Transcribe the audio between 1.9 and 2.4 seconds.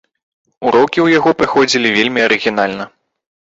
вельмі